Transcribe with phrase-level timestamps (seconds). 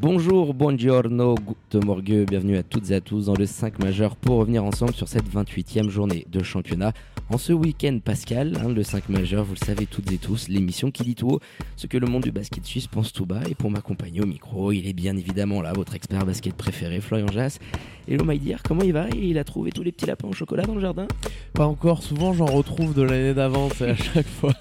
[0.00, 4.38] Bonjour, buongiorno, good morgue, bienvenue à toutes et à tous dans le 5 majeur pour
[4.38, 6.94] revenir ensemble sur cette 28e journée de championnat.
[7.32, 10.90] En ce week-end pascal, hein, le 5 majeur, vous le savez toutes et tous, l'émission
[10.90, 11.40] qui dit tout haut
[11.76, 13.42] ce que le monde du basket suisse pense tout bas.
[13.48, 17.28] Et pour m'accompagner au micro, il est bien évidemment là, votre expert basket préféré, Florian
[17.28, 17.60] Jass.
[18.08, 19.06] Hello my dear, comment il va?
[19.10, 21.06] Il a trouvé tous les petits lapins au chocolat dans le jardin?
[21.52, 24.52] Pas encore, souvent j'en retrouve de l'année d'avant, à chaque fois.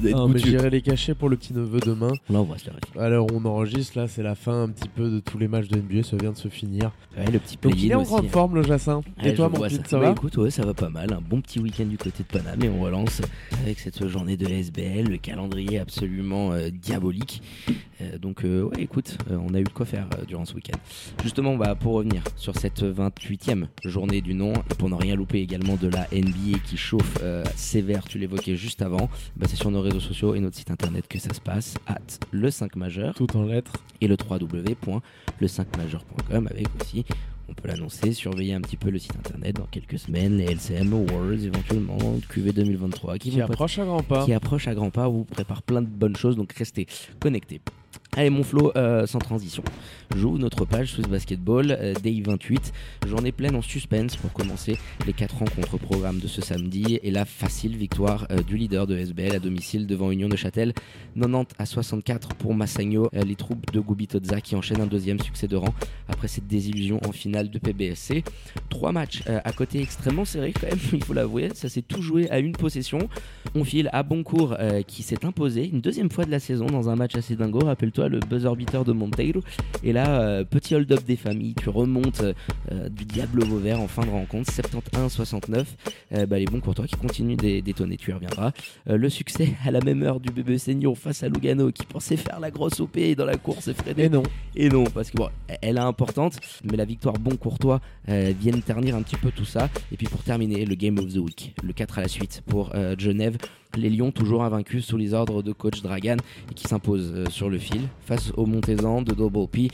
[0.00, 2.12] non, mais j'irai les cacher pour le petit neveu demain.
[2.30, 2.62] On l'embrasse,
[2.96, 5.80] Alors on enregistre, là c'est la fin un petit peu de tous les matchs de
[5.80, 6.92] NBA, ça vient de se finir.
[7.18, 9.00] Ouais, le petit Donc il est en grande forme le Jacin.
[9.24, 10.12] et toi mon petit, ça, va?
[10.12, 11.12] Écoute, ouais, ça va pas mal.
[11.12, 13.22] Un bon petit week-end du côté de Paname et on relance
[13.62, 17.42] avec cette journée de SBL, le calendrier absolument euh, diabolique.
[18.00, 20.78] Euh, donc euh, ouais, écoute, on a eu de quoi faire durant ce week-end.
[21.22, 25.40] Justement, bah, pour revenir sur cette 28e journée du nom, et pour ne rien louper
[25.40, 27.18] également de la NBA qui chauffe
[27.56, 31.08] sévère, tu l'évoquais juste avant, bah, c'est sur nos réseaux sociaux et notre site internet
[31.08, 31.98] que ça se passe, at
[32.30, 33.14] le 5 majeur.
[33.14, 33.72] Tout en lettres.
[34.02, 37.04] Et le www.le5majeur.com avec aussi
[37.48, 40.92] on peut l'annoncer, surveiller un petit peu le site internet dans quelques semaines, les LCM
[40.92, 44.24] Awards éventuellement, QV 2023 qui, qui approche à grands pas.
[44.24, 46.86] Qui approche à grands pas, vous prépare plein de bonnes choses, donc restez
[47.20, 47.60] connectés.
[48.16, 49.64] Allez mon flow, euh, sans transition.
[50.14, 52.72] J'ouvre notre page Swiss Basketball, euh, Day 28.
[53.08, 57.00] Journée pleine en suspense pour commencer les 4 rencontres programme de ce samedi.
[57.02, 60.74] Et la facile victoire euh, du leader de SBL à domicile devant Union de Châtel.
[61.16, 63.08] 90 à 64 pour Massagno.
[63.12, 65.74] les troupes de Gubitozza qui enchaînent un deuxième succès de rang
[66.08, 68.22] après cette désillusion en finale de PBSC.
[68.68, 71.50] Trois matchs à côté extrêmement serrés quand même, il faut l'avouer.
[71.54, 73.08] Ça s'est tout joué à une possession.
[73.56, 76.96] On file à Boncourt qui s'est imposé une deuxième fois de la saison dans un
[76.96, 77.60] match assez dingo.
[77.64, 79.40] Rappelle-toi le buzz beater de Monteiro.
[79.82, 84.04] Et là, euh, petit hold-up des familles, tu remontes euh, du Diablo Vauvert en fin
[84.04, 85.64] de rencontre, 71-69.
[86.12, 88.52] Euh, bah, les bons toi qui continuent d'étonner, tu y reviendras.
[88.86, 92.40] le succès à la même heure du bébé Seignon face à Lugano qui pensait faire
[92.40, 93.70] la grosse OP dans la course.
[93.96, 94.22] Et non.
[94.56, 95.28] Et non, parce que bon,
[95.60, 99.68] elle est importante, mais la victoire bon courtois vient ternir un petit peu tout ça.
[99.92, 102.72] Et puis pour terminer, le Game of the Week, le 4 à la suite pour
[102.98, 103.36] Genève
[103.76, 106.16] les Lions toujours invaincus sous les ordres de coach Dragan
[106.50, 109.68] et qui s'imposent euh, sur le fil face aux Montezans de Double P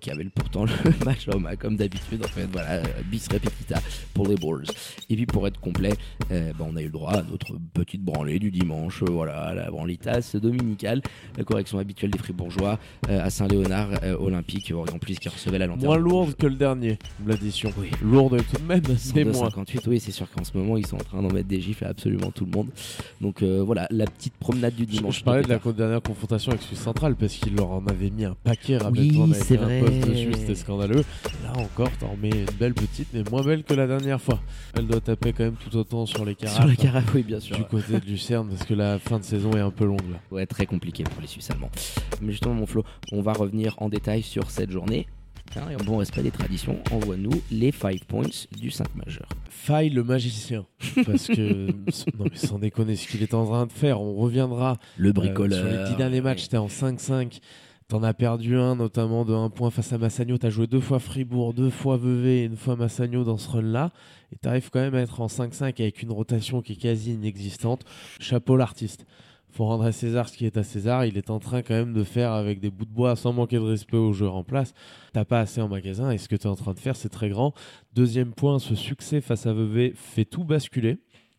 [0.00, 0.72] qui avait pourtant le
[1.04, 3.80] match homme comme d'habitude en fait voilà euh, bis repetita
[4.14, 4.66] pour les Bulls
[5.08, 5.92] et puis pour être complet
[6.30, 9.70] euh, bah, on a eu le droit à notre petite branlée du dimanche voilà la
[9.70, 11.02] branlitas dominicale
[11.36, 15.86] la correction habituelle des fribourgeois à Saint-Léonard Olympique en plus qui recevait la lanterne.
[15.86, 17.72] Moins lourde que le dernier l'addition.
[17.78, 17.90] Oui.
[18.02, 19.50] lourde tout de même c'est moins.
[19.50, 21.84] 58 oui c'est sûr qu'en ce moment ils sont en train d'en mettre des gifles
[21.84, 22.68] à absolument tout le monde.
[23.20, 25.20] Donc voilà, la petite promenade du dimanche.
[25.20, 28.24] Je, parlais de la dernière confrontation avec Suisse Centrale parce qu'il leur en avait mis
[28.24, 29.82] un paquet rapidement oui, c'est vrai.
[30.34, 31.04] c'était scandaleux.
[31.42, 34.40] Là encore, t'en remets une belle petite, mais moins belle que la dernière fois.
[34.74, 36.56] Elle doit taper quand même tout autant sur les carafes.
[36.56, 37.56] Sur les carafes, oui, bien sûr.
[37.56, 40.18] Du côté de Lucerne parce que la fin de saison est un peu longue là.
[40.30, 41.70] Ouais, très compliqué pour les Suisses allemands.
[42.20, 45.06] Mais justement, mon Flo, on va revenir en détail sur cette journée
[45.56, 49.28] et en bon respect des traditions, envoie-nous les 5 points du 5 majeur.
[49.50, 50.66] Faille le magicien.
[51.06, 51.66] Parce que,
[52.18, 54.78] non mais sans déconner, ce qu'il est en train de faire, on reviendra.
[54.96, 55.58] Le euh, bricoleur.
[55.58, 57.40] sur les 10 derniers matchs, t'es en 5-5.
[57.88, 60.38] T'en as perdu un, notamment de 1 point face à Massagno.
[60.38, 63.90] T'as joué deux fois Fribourg, deux fois Vevey et une fois Massagno dans ce run-là.
[64.32, 67.84] Et t'arrives quand même à être en 5-5 avec une rotation qui est quasi inexistante.
[68.18, 69.04] Chapeau l'artiste
[69.52, 71.04] faut rendre à César ce qui est à César.
[71.04, 73.56] Il est en train quand même de faire avec des bouts de bois sans manquer
[73.56, 74.72] de respect aux joueurs en place.
[75.12, 77.10] T'as pas assez en magasin et ce que tu es en train de faire, c'est
[77.10, 77.52] très grand.
[77.94, 80.98] Deuxième point, ce succès face à Vevey fait tout basculer.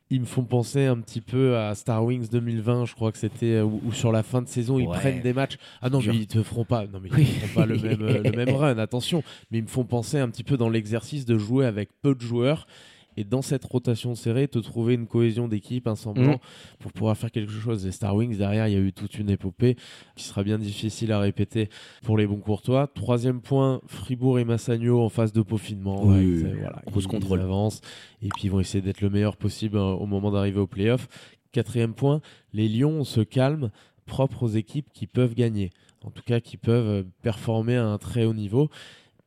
[0.09, 3.61] Ils me font penser un petit peu à Star Wings 2020, je crois que c'était
[3.61, 5.57] où, sur la fin de saison ils prennent des matchs.
[5.81, 8.21] Ah non, mais ils te feront pas, non mais ils te feront pas le même,
[8.21, 9.23] le même run, attention.
[9.49, 12.21] Mais ils me font penser un petit peu dans l'exercice de jouer avec peu de
[12.21, 12.67] joueurs
[13.17, 16.79] et dans cette rotation serrée, te trouver une cohésion d'équipe, un semblant mm.
[16.79, 17.85] pour pouvoir faire quelque chose.
[17.85, 19.75] Les Star Wings, derrière, il y a eu toute une épopée
[20.15, 21.69] qui sera bien difficile à répéter
[22.03, 22.87] pour les bons courtois.
[22.87, 26.03] Troisième point, Fribourg et Massagno en phase de peaufinement.
[26.03, 27.41] Oui, voilà, grosse contrôle.
[27.41, 27.81] avance
[28.21, 31.07] et puis ils vont essayer d'être le meilleur possible hein, au moment d'arriver au playoff.
[31.51, 32.21] Quatrième point,
[32.53, 33.69] les Lions se calment,
[34.05, 35.71] propres aux équipes qui peuvent gagner.
[36.03, 38.69] En tout cas, qui peuvent performer à un très haut niveau.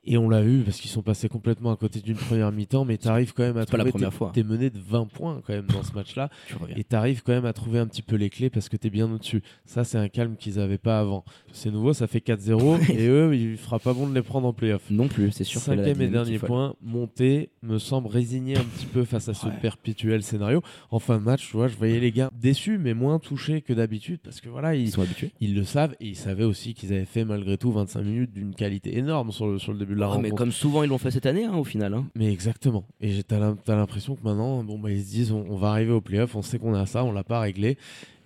[0.06, 2.96] Et on l'a vu parce qu'ils sont passés complètement à côté d'une première mi-temps, mais
[2.96, 3.92] tu arrives quand même à C'est pas la trouver.
[3.92, 4.30] première fois.
[4.32, 6.30] T'es mené de 20 points quand même dans ce match-là.
[6.76, 8.86] Et tu arrives quand même à trouver un petit peu les clés parce que tu
[8.86, 9.42] es bien au-dessus.
[9.64, 11.24] Ça, c'est un calme qu'ils n'avaient pas avant.
[11.52, 14.52] C'est nouveau, ça fait 4-0 et eux, il fera pas bon de les prendre en
[14.52, 14.82] playoff.
[14.90, 15.60] Non plus, c'est sûr.
[15.60, 19.52] Cinquième et dernier point, monter me semble résigné un petit peu face à ce Ouais.
[19.60, 20.62] perpétuel scénario.
[20.90, 23.72] En fin de match, tu vois, je voyais les gars déçus, mais moins touchés que
[23.72, 25.30] d'habitude parce que voilà, ils, Ils sont habitués.
[25.40, 28.54] ils le savent et ils savaient aussi qu'ils avaient fait malgré tout 25 minutes d'une
[28.54, 31.10] qualité énorme sur le, sur le début la Ah, mais comme souvent ils l'ont fait
[31.10, 31.94] cette année, hein, au final.
[31.94, 32.06] hein.
[32.14, 32.84] Mais exactement.
[33.00, 35.70] Et t'as l'im- t'as l'impression que maintenant, bon, bah, ils se disent, on, on va
[35.70, 37.76] arriver au playoff, on sait qu'on a ça, on l'a pas réglé,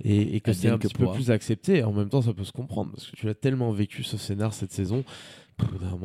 [0.04, 1.14] et, et que c'est un que petit peu pourra.
[1.16, 1.78] plus accepté.
[1.78, 4.16] Et en même temps, ça peut se comprendre parce que tu as tellement vécu ce
[4.16, 5.04] scénar cette saison.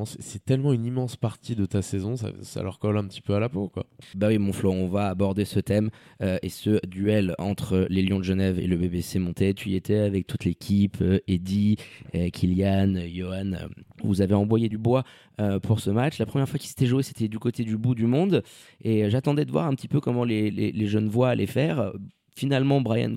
[0.05, 3.33] C'est tellement une immense partie de ta saison, ça, ça leur colle un petit peu
[3.33, 3.85] à la peau, quoi.
[4.15, 5.89] Bah oui, mon Flo, on va aborder ce thème
[6.21, 9.53] euh, et ce duel entre les Lions de Genève et le BBC Montais.
[9.53, 11.77] Tu y étais avec toute l'équipe, euh, Eddie,
[12.13, 13.53] euh, Kylian, Johan.
[13.53, 13.67] euh,
[14.03, 15.03] vous avez envoyé du bois
[15.39, 16.19] euh, pour ce match.
[16.19, 18.43] La première fois qu'il s'était joué, c'était du côté du bout du monde.
[18.81, 21.91] Et j'attendais de voir un petit peu comment les, jeunes voix allaient faire.
[22.35, 23.15] Finalement, Brian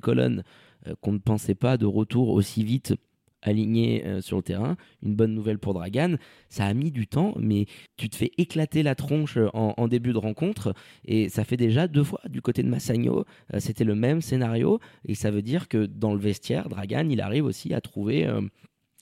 [0.86, 2.94] euh, qu'on ne pensait pas de retour aussi vite
[3.42, 4.76] aligné euh, sur le terrain.
[5.02, 6.16] Une bonne nouvelle pour Dragan.
[6.48, 10.12] Ça a mis du temps, mais tu te fais éclater la tronche euh, en, début
[10.12, 10.74] de rencontre.
[11.04, 13.24] Et ça fait déjà deux fois du côté de Massagno.
[13.54, 14.80] euh, C'était le même scénario.
[15.04, 18.28] Et ça veut dire que dans le vestiaire, Dragan, il arrive aussi à trouver.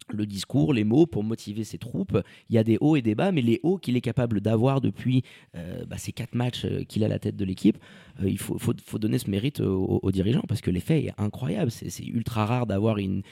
[0.08, 2.18] Le discours, les mots pour motiver ses troupes.
[2.48, 4.80] Il y a des hauts et des bas, mais les hauts qu'il est capable d'avoir
[4.80, 5.22] depuis
[5.54, 7.78] euh, bah, ces quatre matchs euh, qu'il a à la tête de l'équipe,
[8.20, 8.58] euh, il faut,
[8.98, 11.70] donner ce mérite aux, aux dirigeants parce que l'effet est incroyable.
[11.70, 13.22] C'est ultra rare d'avoir une,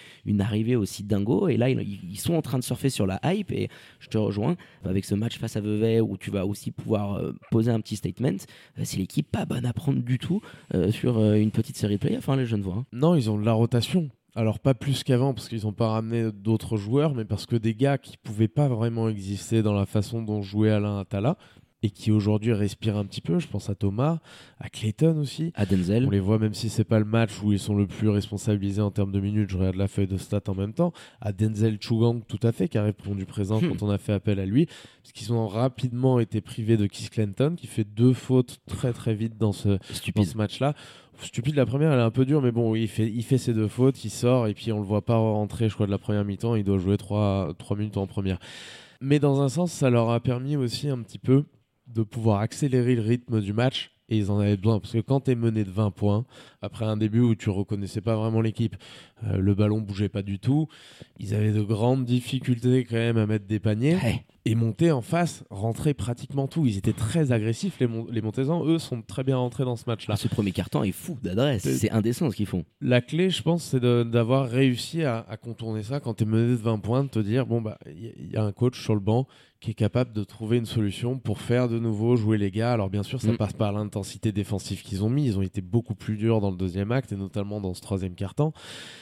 [0.40, 1.48] arrivée aussi dingo.
[1.48, 3.50] Et là, ils, sont en train de surfer sur la hype.
[3.52, 3.68] Et
[3.98, 7.20] je te rejoins avec ce match face à Vevey où tu vas aussi pouvoir
[7.50, 8.36] poser un petit statement.
[8.82, 10.40] C'est l'équipe pas bonne à prendre du tout
[10.90, 12.76] sur une petite série de playoffs, hein, les jeunes voix.
[12.76, 12.86] hein.
[12.92, 14.10] Non, ils ont de la rotation.
[14.36, 17.74] Alors pas plus qu'avant parce qu'ils n'ont pas ramené d'autres joueurs, mais parce que des
[17.74, 21.36] gars qui pouvaient pas vraiment exister dans la façon dont jouait Alain Attala
[21.84, 23.38] et qui aujourd'hui respirent un petit peu.
[23.38, 24.20] Je pense à Thomas,
[24.58, 25.52] à Clayton aussi.
[25.54, 26.06] À Denzel.
[26.06, 28.82] On les voit même si c'est pas le match où ils sont le plus responsabilisés
[28.82, 29.50] en termes de minutes.
[29.50, 30.92] Je regarde la feuille de stats en même temps.
[31.20, 33.68] À Denzel Chugang tout à fait qui a répondu présent Hmm.
[33.68, 37.10] quand on a fait appel à lui, parce qu'ils ont rapidement été privés de Keith
[37.10, 39.78] Clinton qui fait deux fautes très très vite dans ce
[40.14, 40.74] dans ce match-là.
[41.20, 43.54] Stupide, la première, elle est un peu dure, mais bon, il fait, il fait ses
[43.54, 45.98] deux fautes, il sort, et puis on le voit pas rentrer, je crois, de la
[45.98, 48.40] première mi-temps, il doit jouer 3, minutes en première.
[49.00, 51.44] Mais dans un sens, ça leur a permis aussi un petit peu
[51.86, 55.20] de pouvoir accélérer le rythme du match, et ils en avaient besoin, parce que quand
[55.20, 56.26] tu es mené de 20 points,
[56.60, 58.76] après un début où tu reconnaissais pas vraiment l'équipe,
[59.26, 60.68] euh, le ballon bougeait pas du tout,
[61.18, 63.96] ils avaient de grandes difficultés quand même à mettre des paniers.
[64.02, 64.20] Hey.
[64.46, 66.66] Et monter en face, rentrer pratiquement tout.
[66.66, 68.62] Ils étaient très agressifs, les, Mon- les Montezans.
[68.66, 70.16] Eux sont très bien rentrés dans ce match-là.
[70.16, 71.62] Ce premier carton est fou d'adresse.
[71.62, 72.62] C'est- C'est indécent ce qu'ils font.
[72.82, 76.50] La clé, je pense, c'est d'avoir réussi à, à contourner ça quand tu es mené
[76.50, 78.78] de 20 points, de te dire, bon, bah, il y, il y a un coach
[78.82, 79.26] sur le banc
[79.64, 82.74] qui est capable de trouver une solution pour faire de nouveau jouer les gars.
[82.74, 83.38] Alors, bien sûr, ça Mm.
[83.38, 85.24] passe par l'intensité défensive qu'ils ont mis.
[85.24, 88.14] Ils ont été beaucoup plus durs dans le deuxième acte et notamment dans ce troisième
[88.14, 88.52] quart-temps.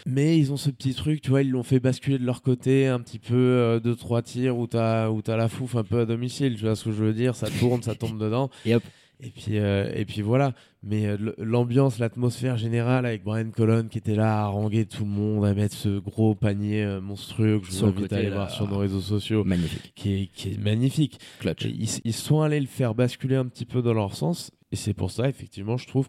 [0.06, 2.86] Mais ils ont ce petit truc, tu vois, ils l'ont fait basculer de leur côté
[2.86, 6.06] un petit peu, euh, deux, trois tirs où t'as où la fouf un peu à
[6.06, 6.54] domicile.
[6.54, 7.34] Tu vois ce que je veux dire?
[7.34, 8.48] Ça tourne, ça tombe dedans.
[8.72, 8.84] Hop.
[9.24, 10.52] Et puis, euh, et puis voilà.
[10.82, 15.10] Mais euh, l'ambiance, l'atmosphère générale avec Brian Colon qui était là à haranguer tout le
[15.10, 18.28] monde, à mettre ce gros panier euh, monstrueux que je vous Sur invite à aller
[18.30, 18.34] là.
[18.34, 19.92] voir sur nos réseaux sociaux, Magnifique.
[19.94, 21.20] qui est, qui est magnifique.
[21.38, 21.64] Clutch.
[21.64, 24.50] Ils, ils sont allés le faire basculer un petit peu dans leur sens.
[24.72, 26.08] Et c'est pour ça, effectivement, je trouve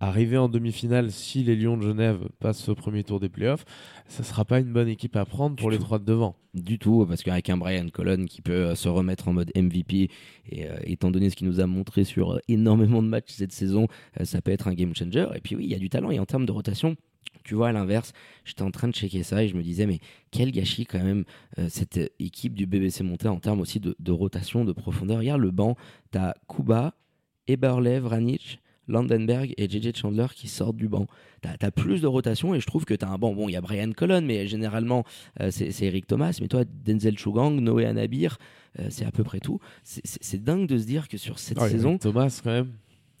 [0.00, 3.64] qu'arriver en demi-finale, si les Lions de Genève passent ce premier tour des playoffs,
[4.06, 5.84] ça sera pas une bonne équipe à prendre pour Du les tout.
[5.84, 6.36] trois de devant.
[6.54, 10.10] Du tout, parce qu'avec un Brian Colon qui peut euh, se remettre en mode MVP,
[10.50, 13.52] et euh, étant donné ce qu'il nous a montré sur euh, énormément de matchs cette
[13.52, 13.86] saison,
[14.20, 15.26] euh, ça peut être un game changer.
[15.34, 16.96] Et puis oui, il y a du talent, et en termes de rotation,
[17.44, 18.12] tu vois, à l'inverse,
[18.44, 21.24] j'étais en train de checker ça et je me disais, mais quel gâchis quand même
[21.58, 25.18] euh, cette équipe du BBC Monté en termes aussi de, de rotation, de profondeur.
[25.18, 25.76] Regarde le banc,
[26.10, 26.94] t'as Kuba,
[27.46, 31.06] Eberle, Vranic, Landenberg et JJ Chandler qui sortent du banc.
[31.42, 33.32] T'as as plus de rotation et je trouve que t'as un banc.
[33.34, 35.04] Bon, il y a Brian Colon, mais généralement
[35.40, 36.36] euh, c'est Eric Thomas.
[36.40, 38.38] Mais toi, Denzel Chugang, Noé Anabir,
[38.80, 39.60] euh, c'est à peu près tout.
[39.84, 42.70] C'est- dingue de se dire que sur cette saison, Thomas, quand même.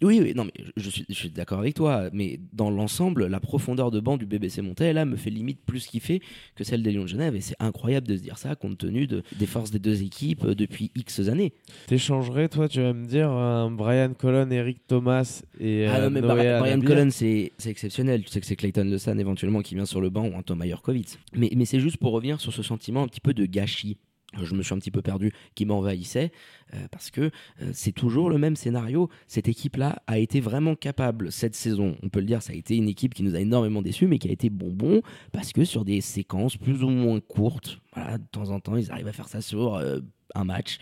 [0.02, 3.40] Oui, oui, non, mais je- suis, je suis d'accord avec toi, mais dans l'ensemble, la
[3.40, 6.20] profondeur de banc du BBC Montais, là, me fait limite plus kiffer
[6.54, 9.06] que celle des Lions de Genève, et c'est incroyable de se dire ça, compte tenu
[9.06, 11.52] de, des forces des deux équipes euh, depuis X années.
[11.86, 16.10] T'échangerais, toi, tu vas me dire, un Brian Colon, Eric Thomas et ah euh, non,
[16.10, 19.74] mais Noé Brian Cullen, c'est c'est exceptionnel, tu sais que c'est Clayton LeSan éventuellement qui
[19.74, 21.18] vient sur le banc, ou un Thomas Jurkovic.
[21.34, 23.96] Mais, mais c'est juste pour revenir sur ce sentiment un petit peu de gâchis.
[24.34, 26.32] Je me suis un petit peu perdu, qui m'envahissait,
[26.74, 27.30] euh, parce que
[27.62, 29.08] euh, c'est toujours le même scénario.
[29.26, 31.96] Cette équipe-là a été vraiment capable cette saison.
[32.02, 34.18] On peut le dire, ça a été une équipe qui nous a énormément déçus, mais
[34.18, 35.00] qui a été bonbon
[35.32, 37.80] parce que sur des séquences plus ou moins courtes,
[38.18, 40.00] de temps en temps, ils arrivent à faire ça sur euh,
[40.34, 40.78] un match.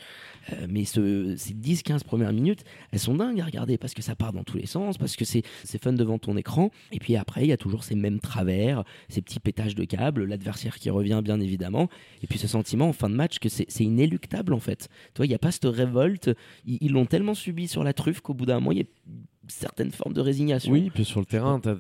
[0.53, 4.15] Euh, mais ce, ces 10-15 premières minutes, elles sont dingues à regarder parce que ça
[4.15, 5.43] part dans tous les sens, parce que c'est
[5.83, 6.71] fun devant ton écran.
[6.93, 10.25] Et puis après, il y a toujours ces mêmes travers, ces petits pétages de câbles,
[10.25, 11.89] l'adversaire qui revient bien évidemment.
[12.23, 14.89] Et puis ce sentiment en fin de match que c'est inéluctable en fait.
[15.15, 16.31] Tu vois, il n'y a pas cette révolte.
[16.65, 19.25] Ils l'ont tellement subi sur la truffe qu'au bout d'un moment, il y a une
[19.49, 20.73] certaine forme de résignation.
[20.73, 21.77] Oui, puis sur le terrain, tu as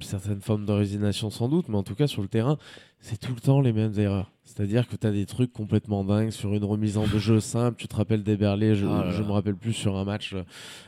[0.00, 2.58] certaines formes de résignation sans doute, mais en tout cas sur le terrain,
[3.00, 4.30] c'est tout le temps les mêmes erreurs.
[4.44, 7.76] C'est-à-dire que tu as des trucs complètement dingues sur une remise en de jeu simple.
[7.78, 10.34] Tu te rappelles des Berlés, je, là je me rappelle plus sur un match,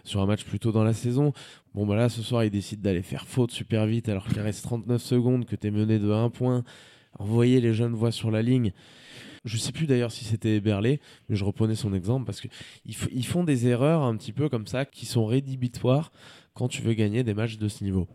[0.04, 1.32] sur un match plutôt dans la saison.
[1.74, 4.62] Bon bah là ce soir, ils décident d'aller faire faute super vite alors qu'il reste
[4.64, 6.64] 39 secondes, que tu es mené de 1 point.
[7.18, 8.72] Envoyer les jeunes voix sur la ligne.
[9.46, 12.48] Je sais plus d'ailleurs si c'était Berlé, mais je reprenais son exemple parce que
[12.84, 16.10] ils, f- ils font des erreurs un petit peu comme ça qui sont rédhibitoires
[16.56, 18.08] quand tu veux gagner des matchs de ce niveau.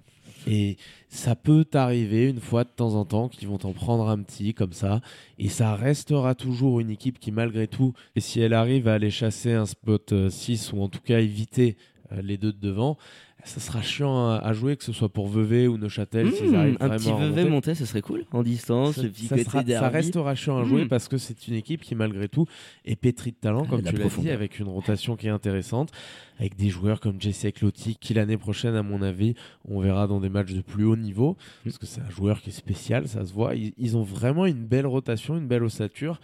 [0.47, 4.19] Et ça peut t'arriver une fois de temps en temps qu'ils vont t'en prendre un
[4.19, 5.01] petit comme ça.
[5.37, 9.11] Et ça restera toujours une équipe qui, malgré tout, et si elle arrive à aller
[9.11, 11.77] chasser un spot euh, 6 ou en tout cas éviter
[12.11, 12.97] euh, les deux de devant,
[13.45, 16.27] ça sera chiant à, à jouer, que ce soit pour Vevey ou Neuchâtel.
[16.27, 19.89] Mmh, s'ils arrivent un petit Vevey monté, ce serait cool en distance, Ça, ça sera-
[19.89, 20.87] restera chiant à jouer Mm.
[20.87, 22.45] parce que c'est une équipe qui, malgré tout,
[22.85, 25.31] est pétrie de talent, Ah, comme la tu l'as dit, avec une rotation qui est
[25.31, 25.91] intéressante,
[26.39, 29.35] avec des joueurs comme Jesse Clotti, qui l'année prochaine, à mon avis,
[29.67, 32.49] on verra dans des matchs de plus haut niveau, parce que c'est un joueur qui
[32.49, 33.55] est spécial, ça se voit.
[33.55, 36.19] Ils, ils ont vraiment une belle rotation, une belle ossature.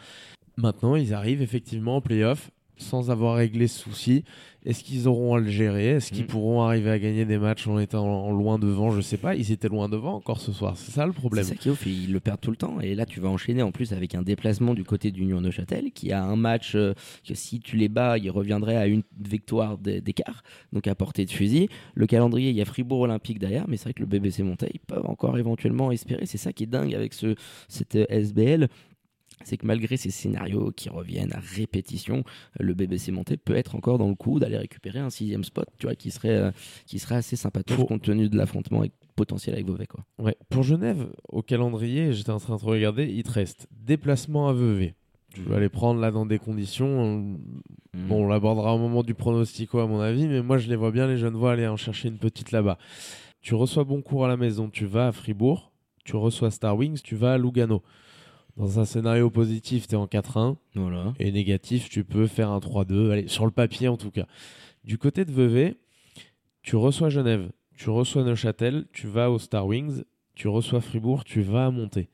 [0.58, 4.24] Maintenant, ils arrivent effectivement en playoff sans avoir réglé ce souci.
[4.66, 5.92] Est-ce qu'ils auront à le gérer?
[5.92, 6.28] Est-ce qu'ils Mm.
[6.28, 8.92] pourront arriver à gagner des matchs en étant loin devant?
[8.92, 9.34] Je sais pas.
[9.36, 10.76] Ils étaient loin devant encore ce soir.
[10.78, 11.44] C'est ça le C'est problème.
[11.46, 12.82] ça qui est ouf, ils le perdent tout le temps.
[12.82, 16.12] Et là, tu vas enchaîner en plus avec un déplacement du côté d'Union Neuchâtel, qui
[16.12, 16.94] a un match euh,
[17.26, 20.44] que si tu les bats, il reviendrait à une victoire d'écart,
[20.74, 21.70] donc à portée de fusil.
[21.94, 24.70] Le calendrier, il y a Fribourg Olympique derrière, mais c'est vrai que le BBC Monté,
[24.74, 26.26] ils peuvent encore éventuellement espérer.
[26.26, 27.36] C'est ça qui est dingue avec ce,
[27.70, 28.68] cette euh, SBL.
[29.44, 32.18] C'est que malgré ces scénarios qui reviennent à répétition,
[32.60, 35.68] euh, le BBC Monté peut être encore dans le coup d'aller récupérer un sixième spot,
[35.78, 36.52] tu vois, qui serait, euh,
[36.86, 40.04] qui serait assez sympathique Pour- compte tenu de l'affrontement avec- potentiel avec Vevey, quoi.
[40.20, 40.36] Ouais.
[40.50, 44.94] Pour Genève, au calendrier, j'étais en train de regarder, il te reste déplacement à Vevey.
[45.34, 47.18] Tu vas aller prendre là dans des conditions.
[47.20, 47.38] Mm.
[48.08, 50.92] Bon, on l'abordera au moment du pronostico, à mon avis, mais moi je les vois
[50.92, 52.78] bien, les jeunes voix, aller en chercher une petite là-bas.
[53.42, 55.72] Tu reçois Boncourt à la maison, tu vas à Fribourg,
[56.06, 57.82] tu reçois Star Wings, tu vas à Lugano.
[58.58, 61.14] Dans un scénario positif, tu es en 4-1, Voilà.
[61.20, 64.26] et négatif, tu peux faire un 3-2, allez, sur le papier en tout cas.
[64.84, 65.78] Du côté de Vevey,
[66.64, 71.42] tu reçois Genève, tu reçois Neuchâtel, tu vas au Star Wings, tu reçois Fribourg, tu
[71.42, 72.10] vas à monter.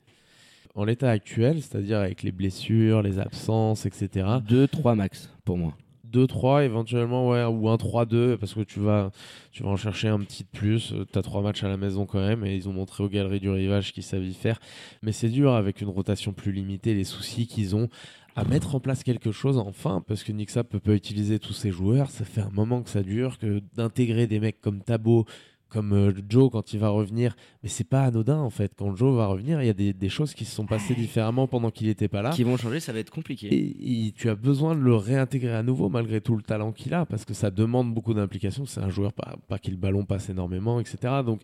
[0.74, 5.74] En l'état actuel, c'est-à-dire avec les blessures, les absences, etc., 2-3 max pour moi.
[6.14, 9.10] 2-3 éventuellement, ou un 3-2, parce que tu vas,
[9.50, 10.94] tu vas en chercher un petit de plus.
[11.12, 13.40] Tu as trois matchs à la maison quand même, et ils ont montré aux galeries
[13.40, 14.60] du rivage qu'ils savent y faire.
[15.02, 17.88] Mais c'est dur avec une rotation plus limitée, les soucis qu'ils ont
[18.36, 21.70] à mettre en place quelque chose enfin, parce que Nixap peut pas utiliser tous ses
[21.70, 22.10] joueurs.
[22.10, 25.24] Ça fait un moment que ça dure, que d'intégrer des mecs comme Tabo,
[25.68, 27.36] comme euh, Joe quand il va revenir.
[27.62, 28.72] Mais c'est pas anodin en fait.
[28.76, 31.46] Quand Joe va revenir, il y a des, des choses qui se sont passées différemment
[31.46, 32.30] pendant qu'il était pas là.
[32.30, 33.48] Qui vont changer, ça va être compliqué.
[33.52, 36.94] Et, et tu as besoin de le réintégrer à nouveau malgré tout le talent qu'il
[36.94, 38.66] a parce que ça demande beaucoup d'implication.
[38.66, 41.22] C'est un joueur pas, pas qui le ballon passe énormément, etc.
[41.24, 41.40] Donc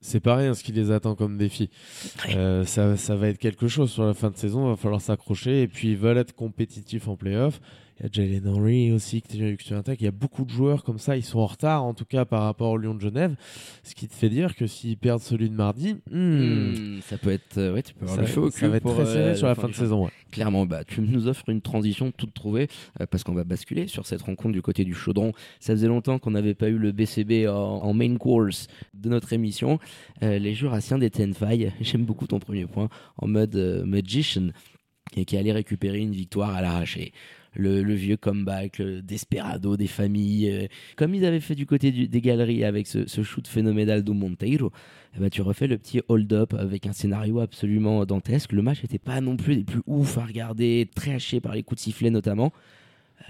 [0.00, 1.70] c'est pas rien ce qui les attend comme défi.
[2.36, 4.66] Euh, ça, ça va être quelque chose sur la fin de saison.
[4.66, 7.60] Il va falloir s'accrocher et puis ils veulent être compétitifs en playoff.
[7.98, 10.00] Il y a Jalen Henry aussi que tu, que tu attaques.
[10.00, 11.16] Il y a beaucoup de joueurs comme ça.
[11.16, 13.36] Ils sont en retard en tout cas par rapport au Lyon de Genève.
[13.82, 17.30] Ce qui te fait dire que s'ils perdent celui de mardi, hmm, Hmm, ça peut
[17.30, 17.58] être.
[17.58, 19.54] euh, ouais, tu peux avoir ça, le ça va être très serré euh, sur la
[19.54, 20.04] fin de saison.
[20.04, 20.10] ouais.
[20.30, 22.68] Clairement, bah, tu nous offres une transition toute trouvée
[23.00, 25.32] euh, parce qu'on va basculer sur cette rencontre du côté du chaudron.
[25.60, 29.32] Ça faisait longtemps qu'on n'avait pas eu le BCB en, en main course de notre
[29.32, 29.78] émission.
[30.22, 33.54] Euh, les Jurassiens des Tenfai, j'aime beaucoup ton premier point, en mode
[33.86, 34.48] magician,
[35.16, 37.12] et qui allait récupérer une victoire à l'arraché.
[37.54, 42.20] Le, vieux comeback, le desperado des familles, euh, comme ils avaient fait du côté des
[42.20, 44.72] galeries avec ce, shoot phénoménal do Monteiro,
[45.16, 48.52] eh ben, tu refais le petit hold-up avec un scénario absolument dantesque.
[48.52, 51.62] Le match n'était pas non plus des plus ouf à regarder, très haché par les
[51.62, 52.52] coups de sifflet notamment,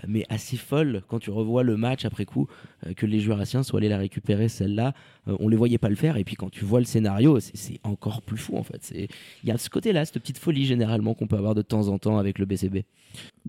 [0.07, 2.49] mais assez folle quand tu revois le match après coup,
[2.87, 4.93] euh, que les Jurassiens soient allés la récupérer celle-là.
[5.29, 7.79] Euh, on les voyait pas le faire, et puis quand tu vois le scénario, c'est-
[7.85, 8.79] encore plus fou en fait.
[8.81, 9.09] C'est-
[9.43, 11.99] Il y a ce côté-là, cette petite folie généralement qu'on peut avoir de temps en
[11.99, 12.85] temps avec le BCB.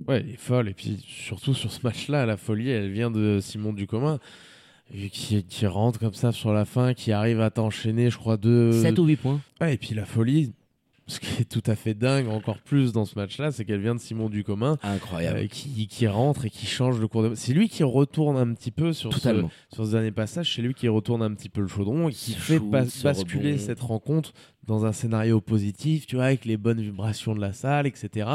[0.07, 0.69] Ouais, elle est folle.
[0.69, 4.19] Et puis surtout sur ce match-là, la folie, elle vient de Simon Ducommun,
[4.93, 8.37] euh, qui, qui rentre comme ça sur la fin, qui arrive à t'enchaîner, je crois,
[8.37, 8.71] deux.
[8.71, 9.41] 7 ou 8 points.
[9.61, 10.53] Ouais, et puis la folie,
[11.07, 13.93] Ce qui est tout à fait dingue, encore plus dans ce match-là, c'est qu'elle vient
[13.93, 15.37] de Simon Ducommun, Incroyable.
[15.39, 17.35] euh, qui, qui rentre et qui change le cours de.
[17.35, 19.19] C'est lui qui retourne un petit peu sur ce,
[19.71, 22.31] sur ce dernier passage, c'est lui qui retourne un petit peu le chaudron et qui
[22.31, 23.63] Ce fait shoot, bas- ce basculer rebond.
[23.63, 24.33] cette rencontre
[24.65, 28.27] dans un scénario positif, tu vois, avec les bonnes vibrations de la salle, etc.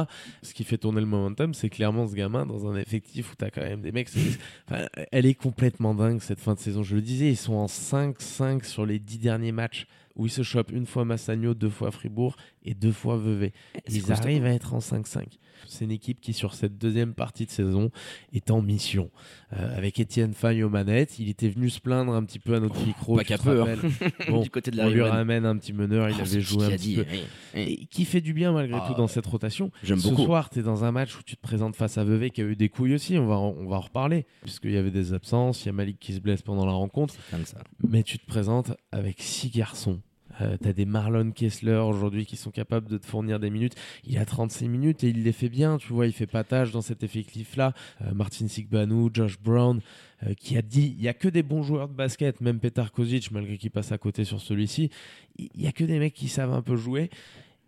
[0.44, 3.50] Ce qui fait tourner le momentum, c'est clairement ce gamin dans un effectif où t'as
[3.50, 4.10] quand même des mecs.
[4.70, 6.84] enfin, elle est complètement dingue cette fin de saison.
[6.84, 9.86] Je le disais, ils sont en 5-5 sur les 10 derniers matchs
[10.16, 13.52] où ils se chopent une fois Massagno, deux fois Fribourg et deux fois Vevey.
[13.88, 15.24] Ils arrivent à être en 5-5.
[15.68, 17.90] C'est une équipe qui, sur cette deuxième partie de saison,
[18.32, 19.10] est en mission.
[19.52, 22.60] Euh, avec Étienne Faye aux manettes, il était venu se plaindre un petit peu à
[22.60, 23.16] notre micro.
[23.16, 23.76] pas qu'à peu, hein.
[24.30, 26.66] Bon, du côté de la on lui ramène un petit meneur, il Oh, avait joué
[26.66, 27.04] ce un petit peu.
[27.12, 27.22] oui.
[27.54, 29.70] Et qui fait du bien malgré Ah, tout dans cette rotation.
[29.82, 30.24] J'aime Ce beaucoup.
[30.24, 32.44] soir, tu es dans un match où tu te présentes face à Vevey qui a
[32.44, 35.12] eu des couilles aussi, on va, en- on va en reparler, puisqu'il y avait des
[35.12, 37.58] absences, il y a Malik qui se blesse pendant la rencontre, comme ça.
[37.86, 40.00] mais tu te présentes avec six garçons.
[40.40, 43.74] Euh, T'as des Marlon Kessler aujourd'hui qui sont capables de te fournir des minutes.
[44.04, 46.82] Il a 36 minutes et il les fait bien, tu vois, il fait pas dans
[46.82, 47.72] cet effectif-là.
[48.02, 49.80] Euh, Martin Sigbanou, Josh Brown,
[50.26, 52.92] euh, qui a dit il y a que des bons joueurs de basket, même Petar
[52.92, 54.90] Kozic, malgré qu'il passe à côté sur celui-ci.
[55.38, 57.10] Il y a que des mecs qui savent un peu jouer.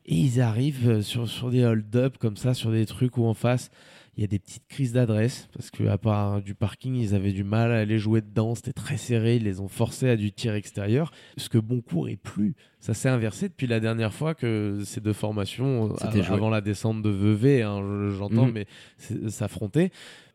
[0.04, 3.34] Et ils arrivent euh, sur, sur des hold-up comme ça, sur des trucs où en
[3.34, 3.70] face,
[4.16, 5.48] il y a des petites crises d'adresse.
[5.54, 8.54] Parce que à part du parking, ils avaient du mal à aller jouer dedans.
[8.54, 9.36] C'était très serré.
[9.36, 11.12] Ils les ont forcés à du tir extérieur.
[11.38, 12.54] Ce que Boncourt est plus.
[12.80, 16.34] Ça s'est inversé depuis la dernière fois que ces deux formations, euh, joué.
[16.34, 18.52] avant la descente de Vevey, hein, je- j'entends, Mhm.
[18.52, 18.66] mais
[19.30, 19.90] s'affrontaient.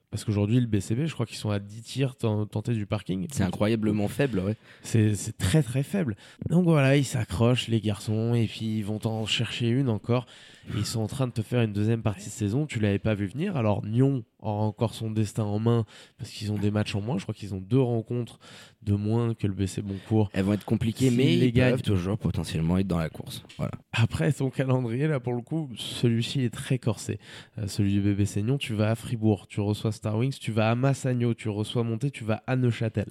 [0.10, 3.28] Parce qu'aujourd'hui, le BCB, je crois qu'ils sont à 10 tirs ten- tentés du parking.
[3.32, 4.56] C'est incroyablement faible, ouais.
[4.82, 6.16] C'est très très faible.
[6.50, 10.26] Donc voilà, ils s'accrochent les garçons et puis ils vont t'en chercher une encore.
[10.70, 12.66] Et ils sont en train de te faire une deuxième partie de saison.
[12.66, 13.58] Tu l'avais pas vu venir.
[13.58, 15.86] Alors Nyon aura encore son destin en main
[16.18, 17.18] parce qu'ils ont des matchs en moins.
[17.18, 18.40] Je crois qu'ils ont deux rencontres
[18.82, 20.30] de moins que le BC Boncourt.
[20.34, 21.72] Elles vont être compliquées, mais les ils gagnent.
[21.72, 23.44] peuvent toujours potentiellement être dans la course.
[23.58, 23.72] Voilà.
[23.92, 27.20] Après son calendrier, là pour le coup, celui-ci est très corsé.
[27.58, 30.72] Euh, celui du bébé Seignon, tu vas à Fribourg, tu reçois Star Wings, tu vas
[30.72, 33.08] à Massagno, tu reçois Monté, tu vas à Neuchâtel.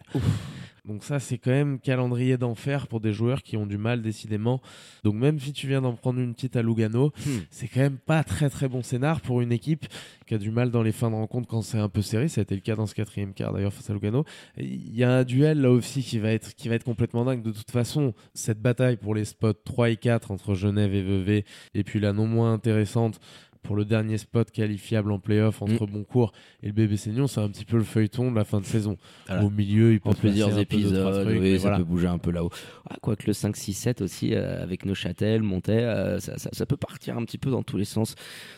[0.87, 4.61] Donc ça, c'est quand même calendrier d'enfer pour des joueurs qui ont du mal décidément.
[5.05, 7.41] Donc même si tu viens d'en prendre une petite à Lugano, Hmm.
[7.51, 9.87] c'est quand même pas très très bon scénar pour une équipe
[10.27, 12.29] qui a du mal dans les fins de rencontre quand c'est un peu serré.
[12.29, 14.25] Ça a été le cas dans ce quatrième quart d'ailleurs face à Lugano.
[14.59, 17.43] Il y a un duel là aussi qui va être qui va être complètement dingue.
[17.43, 21.45] De toute façon, cette bataille pour les spots 3 et 4 entre Genève et Vevey,
[21.75, 23.19] et puis la non moins intéressante
[23.67, 26.33] pour le dernier spot qualifiable en playoff entre Boncourt
[26.63, 28.97] et le bébé Seignon, c'est un petit peu le feuilleton de la fin de saison.
[29.27, 29.45] Voilà.
[29.45, 31.77] Au milieu, il peut En plusieurs épisodes, trucs, oui, ça voilà.
[31.79, 32.51] peut bouger un peu là-haut.
[32.89, 37.17] Ah, Quoique le 5-6-7 aussi, euh, avec Neuchâtel, Montais, euh, ça, ça- ça peut partir
[37.19, 38.15] un petit peu dans tous les sens.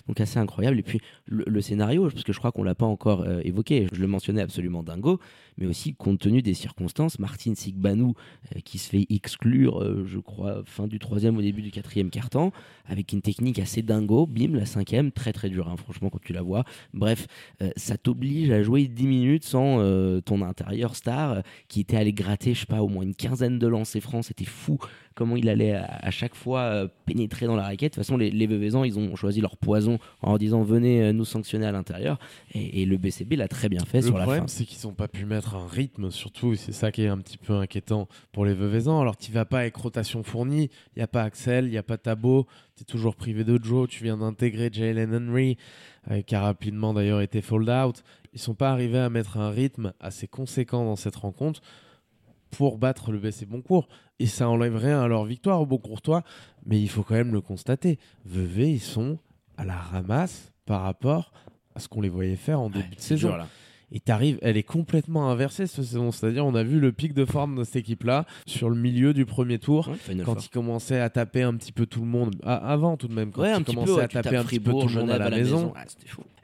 [0.07, 0.79] Donc assez incroyable.
[0.79, 3.87] Et puis le, le scénario, parce que je crois qu'on l'a pas encore euh, évoqué,
[3.93, 5.19] je le mentionnais absolument dingo,
[5.59, 8.15] mais aussi compte tenu des circonstances, Martin Sigbanou,
[8.55, 12.11] euh, qui se fait exclure, euh, je crois, fin du troisième au début du quatrième
[12.11, 12.53] quart-temps,
[12.87, 16.33] avec une technique assez dingo, bim, la cinquième, très très dure, hein, franchement, quand tu
[16.33, 16.65] la vois.
[16.95, 17.27] Bref,
[17.61, 19.59] euh, ça t'oblige à jouer 10 minutes sans
[20.25, 23.67] ton intérieur star qui était allé gratter, je sais pas, au moins une quinzaine de
[23.67, 24.25] lancers francs.
[24.25, 24.79] C'était fou
[25.19, 27.95] comment il allait à, à chaque fois euh, pénétrer dans la raquette.
[27.95, 31.03] De toute façon, les, les Veuvezans, ils ont choisi leur poison en leur disant venez
[31.03, 32.21] euh, nous sanctionner à l'intérieur.
[32.55, 34.27] Et, et le BCB l'a très bien fait Le sur la fin.
[34.27, 37.19] problème, c'est qu'ils n'ont pas pu mettre un rythme, surtout, c'est ça qui est un
[37.19, 39.01] petit peu inquiétant pour les Veuvezans.
[39.01, 41.83] Alors, tu vas pas avec rotation fournie, il n'y a pas Axel, il n'y a
[41.83, 45.57] pas Tabo, tu es toujours privé de Joe, tu viens d'intégrer Jalen Henry,
[46.13, 48.05] euh, qui a rapidement d'ailleurs été fold out.
[48.35, 51.61] Ils sont pas arrivés à mettre un rythme assez conséquent dans cette rencontre
[52.51, 53.89] pour battre le BC Boncourt.
[54.19, 56.23] Et ça enlève rien à leur victoire au Boncourtois,
[56.67, 57.99] mais il faut quand même le constater.
[58.25, 59.19] Vevey, ils sont
[59.57, 61.33] à la ramasse par rapport
[61.75, 63.29] à ce qu'on les voyait faire en début de saison.
[63.29, 63.47] dur, là.
[63.91, 66.11] Et t'arrives, elle est complètement inversée cette saison.
[66.13, 69.25] C'est-à-dire, on a vu le pic de forme de cette équipe-là sur le milieu du
[69.25, 69.89] premier tour.
[69.89, 70.43] Ouais, Quand Four.
[70.45, 73.31] il commençait à taper un petit peu tout le monde, Ah, avant tout de même,
[73.31, 75.11] quand Ouais, il un petit commençait peu, à taper un petit peu tout le monde
[75.11, 75.73] à la, maison.
[75.75, 75.85] Ah.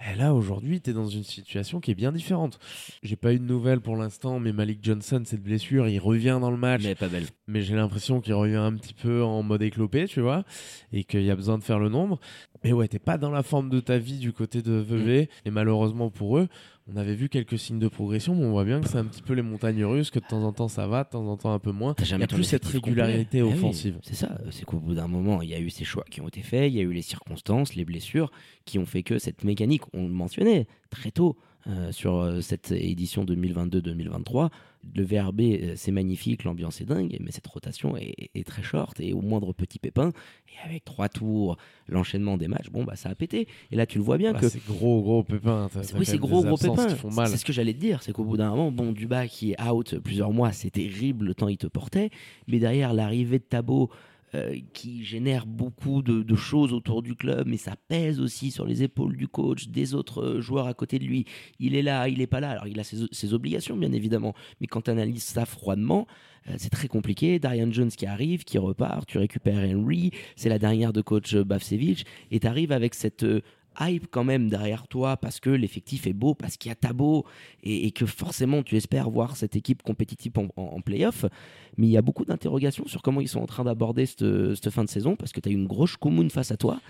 [0.01, 2.59] Et là, aujourd'hui, tu es dans une situation qui est bien différente.
[3.03, 6.51] J'ai pas eu de nouvelles pour l'instant, mais Malik Johnson, cette blessure, il revient dans
[6.51, 7.27] le match Mais pas belle.
[7.47, 10.45] mais j'ai l'impression qu'il revient un petit peu en mode éclopé, tu vois,
[10.93, 12.21] et qu'il y a besoin de faire le nombre.
[12.63, 15.51] Mais ouais, t'es pas dans la forme de ta vie du côté de Vevey, et
[15.51, 16.49] malheureusement pour eux,
[16.87, 19.23] on avait vu quelques signes de progression, mais on voit bien que c'est un petit
[19.23, 21.53] peu les montagnes russes, que de temps en temps ça va, de temps en temps
[21.55, 21.95] un peu moins.
[21.99, 23.41] Il y jamais a plus cette régularité complet.
[23.41, 23.99] Eh oui, offensive.
[24.03, 26.29] c'est ça, c'est qu'au bout d'un moment, il y a eu ces choix qui ont
[26.29, 28.31] été faits, il y a eu les circonstances, les blessures
[28.67, 32.73] qui ont fait que cette mécanique, on le mentionnait très tôt euh, sur euh, cette
[32.73, 34.51] édition 2022-2023,
[34.95, 39.01] le VRB euh, c'est magnifique, l'ambiance est dingue, mais cette rotation est, est très short
[39.01, 40.11] et au moindre petit pépin,
[40.49, 41.57] et avec trois tours,
[41.89, 43.49] l'enchaînement des matchs, bon bah ça a pété.
[43.71, 45.71] Et là tu le vois bien Voilà, que c'est gros gros pépin.
[45.97, 46.75] oui, c'est gros, gros
[47.11, 47.29] mal.
[47.29, 49.63] C'est ce que j'allais te dire, c'est qu'au bout d'un moment, bon, Duba qui est
[49.63, 52.11] out plusieurs mois, c'est terrible le temps il te portait.
[52.47, 53.89] Mais derrière, l'arrivée de Tabo,
[54.35, 58.83] euh, qui génère beaucoup de, choses autour du club, mais ça pèse aussi sur les
[58.83, 61.25] épaules du coach, des autres euh, joueurs à côté de lui.
[61.61, 62.51] Il est là, il n'est pas là.
[62.51, 66.07] Alors il a ses, obligations, bien évidemment, mais quand tu analyses ça froidement,
[66.59, 67.39] c'est très compliqué.
[67.39, 72.05] Darian Jones qui arrive, qui repart, tu récupères Henry, c'est la dernière de coach Bavsevich,
[72.31, 73.25] et tu arrives avec cette
[73.81, 77.25] hype quand même derrière toi parce que l'effectif est beau, parce qu'il y a Tabo
[77.63, 81.25] et, et, que forcément tu espères voir cette équipe compétitive en, en, playoff.
[81.77, 84.85] Mais il y a beaucoup d'interrogations sur comment ils sont en train d'aborder cette, fin
[84.85, 86.81] de saison parce que tu as une grosse commune face à toi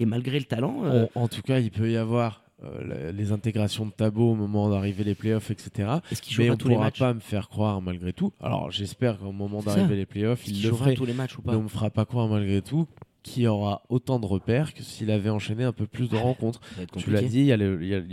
[0.00, 0.84] et malgré le talent.
[0.84, 2.40] Euh, en, tout cas, il peut y avoir.
[2.64, 5.94] Euh, les intégrations de Tabo au moment d'arriver les playoffs, etc.
[6.38, 8.32] Mais on ne pourra pas me faire croire malgré tout.
[8.40, 10.94] Alors j'espère qu'au moment d'arriver les playoffs, il le ferait.
[10.94, 11.50] tous les matchs ou pas?
[11.50, 12.86] Mais on me fera pas croire malgré tout
[13.22, 16.60] qui aura autant de repères que s'il avait enchaîné un peu plus de rencontres.
[16.96, 17.56] Tu l'as dit, il y, a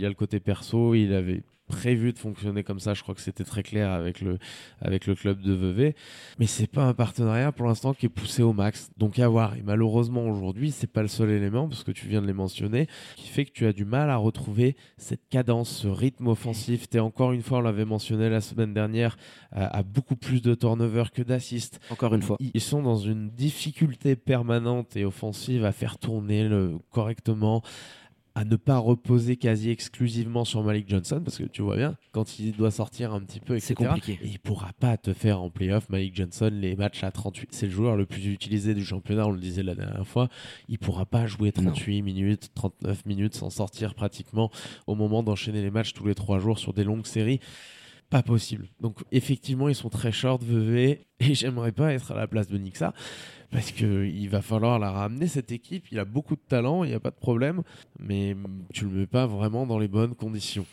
[0.08, 2.92] le côté perso, il avait prévu de fonctionner comme ça.
[2.92, 4.38] Je crois que c'était très clair avec le,
[4.82, 5.94] avec le club de Vevey.
[6.38, 8.90] Mais c'est pas un partenariat pour l'instant qui est poussé au max.
[8.98, 9.56] Donc à voir.
[9.56, 12.88] Et malheureusement aujourd'hui, c'est pas le seul élément, parce que tu viens de les mentionner,
[13.16, 16.86] qui fait que tu as du mal à retrouver cette cadence, ce rythme offensif.
[16.92, 19.16] es encore une fois, on l'avait mentionné la semaine dernière,
[19.52, 21.80] à, beaucoup plus de turnover que d'assists.
[21.90, 22.36] Encore une fois.
[22.40, 27.62] Ils sont dans une difficulté permanente et offensive à faire tourner le, correctement
[28.34, 32.38] à ne pas reposer quasi exclusivement sur Malik Johnson parce que tu vois bien quand
[32.38, 34.18] il doit sortir un petit peu c'est compliqué.
[34.22, 37.66] et il pourra pas te faire en playoff Malik Johnson les matchs à 38 c'est
[37.66, 40.28] le joueur le plus utilisé du championnat on le disait la dernière fois.
[40.68, 44.50] Il pourra pas jouer 38 minutes 39 minutes sans sortir pratiquement
[44.86, 47.40] au moment d'enchaîner les matchs tous les trois jours sur des longues séries.
[48.10, 48.66] Pas possible.
[48.80, 52.58] Donc effectivement, ils sont très short, Vevey, et j'aimerais pas être à la place de
[52.58, 52.92] Nixa,
[53.50, 55.86] parce qu'il va falloir la ramener, cette équipe.
[55.90, 57.62] Il a beaucoup de talent, il n'y a pas de problème,
[57.98, 58.36] mais
[58.72, 60.66] tu le mets pas vraiment dans les bonnes conditions.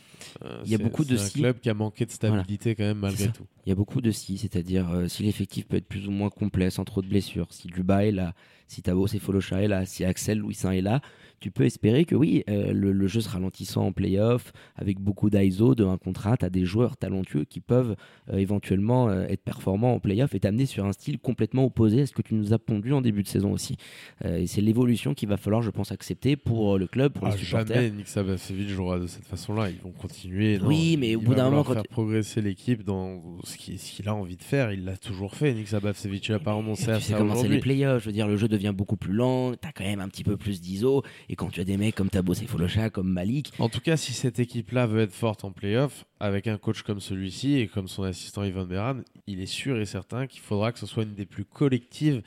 [0.43, 2.99] Euh, il y a beaucoup de un club qui a manqué de stabilité quand même
[2.99, 3.45] malgré tout.
[3.65, 6.29] Il y a beaucoup de si, c'est-à-dire euh, si l'effectif peut être plus ou moins
[6.29, 8.33] complet sans trop de blessures, si Duba est là,
[8.67, 11.01] si Tabo et Folosha est là, si Axel Louisin est là,
[11.39, 15.75] tu peux espérer que oui, euh, le, jeu se ralentissant en playoff, avec beaucoup d'ISO,
[15.75, 17.95] de 1 contre 1, tu as des joueurs talentueux qui peuvent
[18.31, 22.05] euh, éventuellement euh, être performants en playoff et t'amener sur un style complètement opposé à
[22.05, 23.77] ce que tu nous as pondu en début de saison aussi.
[24.25, 27.37] et c'est l'évolution qu'il va falloir, je pense, accepter pour le club, pour ah, les
[27.37, 27.75] supporters.
[27.75, 29.69] Jamais Nick Sabasevic jouera de cette façon-là.
[29.69, 30.59] Ils vont continuer.
[30.63, 34.37] oui, mais au bout d'un moment, quand faire progresser l'équipe dans ce qu'il a envie
[34.37, 35.53] de faire, il l'a toujours fait.
[35.53, 37.17] Nick Sabasevic, il n'a pas renoncé à ça.
[37.35, 38.01] c'est les playoffs.
[38.03, 39.53] Je veux dire, le jeu devient beaucoup plus lent.
[39.55, 41.03] T'as quand même un petit peu plus d'ISO.
[41.29, 43.51] Et quand tu as des mecs comme Tabo Folocha, comme Malik.
[43.59, 47.01] En tout cas, si cette équipe-là veut être forte en playoff, avec un coach comme
[47.01, 50.79] celui-ci et comme son assistant Ivan Beran, il est sûr et certain qu'il faudra que
[50.79, 52.21] ce soit une des plus collectives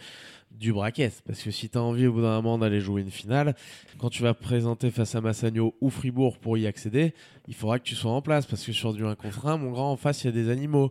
[0.51, 1.23] du bracket.
[1.27, 3.57] Parce que si tu as envie au bout d'un moment d'aller jouer une finale,
[3.99, 7.15] quand tu vas présenter face à Massagno ou Fribourg pour y accéder,
[7.49, 8.45] il faudra que tu sois en place.
[8.45, 10.51] Parce que sur du 1 contre 1, mon grand, en face, il y a des
[10.51, 10.91] animaux.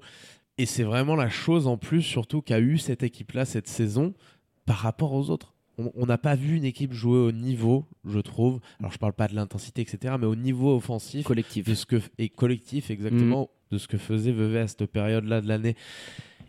[0.58, 4.13] Et c'est vraiment la chose en plus, surtout, qu'a eu cette équipe-là cette saison
[4.65, 5.54] par rapport aux autres
[5.96, 8.60] on n'a pas vu une équipe jouer au niveau, je trouve.
[8.80, 12.02] Alors je parle pas de l'intensité, etc., mais au niveau offensif, collectif, de ce que
[12.18, 13.74] et collectif exactement mm.
[13.74, 15.76] de ce que faisait Vevey à cette période-là de l'année.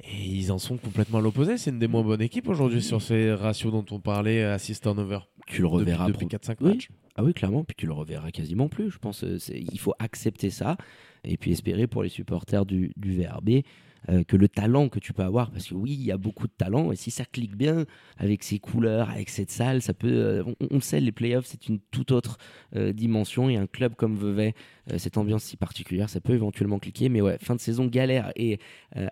[0.03, 1.59] Et ils en sont complètement à l'opposé.
[1.59, 5.19] C'est une des moins bonnes équipes aujourd'hui sur ces ratios dont on parlait, assist turnover.
[5.47, 6.89] Tu le reverras depuis, 4-5 matchs.
[7.17, 7.65] Ah oui, clairement.
[7.65, 8.91] Puis tu le reverras quasiment plus.
[8.91, 10.79] Je pense euh, il faut accepter ça
[11.23, 13.63] et puis espérer pour les supporters du, du VRB
[14.09, 16.47] euh, que le talent que tu peux avoir, parce que oui, il y a beaucoup
[16.47, 17.85] de talent, et si ça clique bien
[18.17, 20.09] avec ces couleurs, avec cette salle, ça peut.
[20.09, 22.39] Euh, on, sait, les playoffs, c'est une toute autre
[22.77, 24.55] euh, dimension, et un club comme Vevey,
[24.97, 28.59] cette ambiance si particulière, ça peut éventuellement cliquer, mais ouais, fin de saison galère et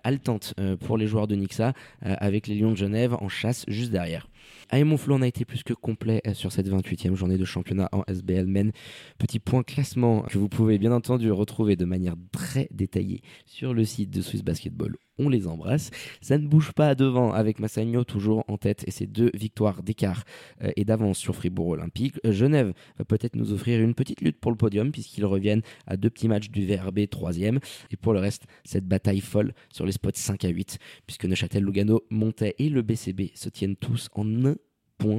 [0.02, 4.28] haletante pour les joueurs de Nixa, avec les Lions de Genève en chasse juste derrière.
[4.70, 8.02] Allez, mon on a été plus que complet sur cette 28e journée de championnat en
[8.08, 8.72] SBL Men.
[9.18, 13.84] Petit point classement que vous pouvez bien entendu retrouver de manière très détaillée sur le
[13.84, 14.77] site de Swiss Basketball
[15.18, 15.90] on les embrasse.
[16.20, 20.24] Ça ne bouge pas devant avec Massagno toujours en tête et ses deux victoires d'écart
[20.62, 22.14] euh, et d'avance sur Fribourg Olympique.
[22.24, 25.96] Euh, Genève va peut-être nous offrir une petite lutte pour le podium puisqu'ils reviennent à
[25.96, 27.58] deux petits matchs du VRB troisième.
[27.90, 31.64] Et pour le reste, cette bataille folle sur les spots 5 à 8 puisque Neuchâtel,
[31.64, 34.54] Lugano, Montais et le BCB se tiennent tous en un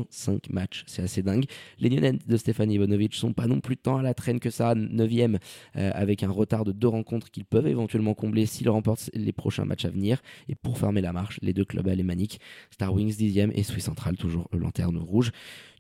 [0.10, 0.84] 5 matchs.
[0.88, 1.46] C'est assez dingue.
[1.80, 4.76] Les Lyonnais de Stéphane Ivanovic sont pas non plus tant à la traîne que ça,
[4.76, 5.40] 9ème,
[5.76, 9.66] euh, avec un retard de deux rencontres qu'ils peuvent éventuellement combler s'ils remportent les prochains
[9.66, 10.22] matchs à venir.
[10.48, 12.40] Et pour fermer la marche, les deux clubs alémaniques,
[12.72, 15.32] Star Wings 10ème et Swiss Central, toujours lanterne rouge.